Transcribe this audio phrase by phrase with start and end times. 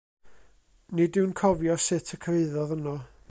[0.99, 2.97] Nid yw'n cofio sut y cyrhaeddodd yno.